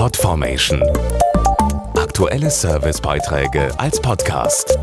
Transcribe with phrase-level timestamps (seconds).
[0.00, 0.82] Podformation.
[1.94, 4.78] Aktuelle Servicebeiträge als Podcast.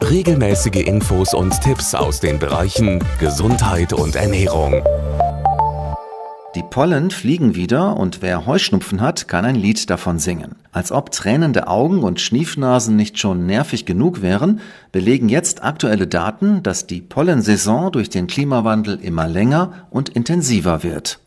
[0.00, 4.84] Regelmäßige Infos und Tipps aus den Bereichen Gesundheit und Ernährung.
[6.54, 10.54] Die Pollen fliegen wieder und wer Heuschnupfen hat, kann ein Lied davon singen.
[10.70, 14.60] Als ob tränende Augen und Schniefnasen nicht schon nervig genug wären,
[14.92, 21.18] belegen jetzt aktuelle Daten, dass die Pollensaison durch den Klimawandel immer länger und intensiver wird.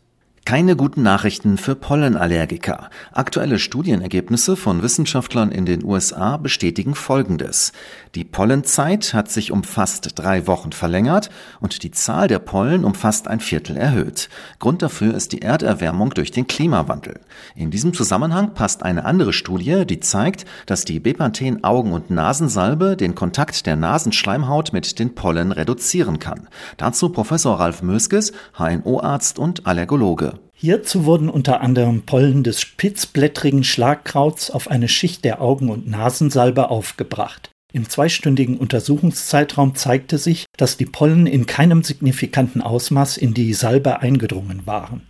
[0.50, 2.90] Keine guten Nachrichten für Pollenallergiker.
[3.12, 7.72] Aktuelle Studienergebnisse von Wissenschaftlern in den USA bestätigen Folgendes.
[8.16, 12.96] Die Pollenzeit hat sich um fast drei Wochen verlängert und die Zahl der Pollen um
[12.96, 14.28] fast ein Viertel erhöht.
[14.58, 17.20] Grund dafür ist die Erderwärmung durch den Klimawandel.
[17.54, 22.96] In diesem Zusammenhang passt eine andere Studie, die zeigt, dass die Bepanthen Augen- und Nasensalbe
[22.96, 26.48] den Kontakt der Nasenschleimhaut mit den Pollen reduzieren kann.
[26.76, 30.39] Dazu Professor Ralf Möskes, HNO-Arzt und Allergologe.
[30.62, 36.68] Hierzu wurden unter anderem Pollen des spitzblättrigen Schlagkrauts auf eine Schicht der Augen- und Nasensalbe
[36.68, 37.50] aufgebracht.
[37.72, 44.00] Im zweistündigen Untersuchungszeitraum zeigte sich, dass die Pollen in keinem signifikanten Ausmaß in die Salbe
[44.00, 45.06] eingedrungen waren.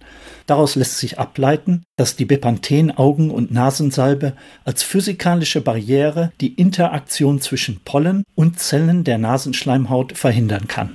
[0.47, 7.81] Daraus lässt sich ableiten, dass die Bepanthen-Augen- und Nasensalbe als physikalische Barriere die Interaktion zwischen
[7.85, 10.95] Pollen und Zellen der Nasenschleimhaut verhindern kann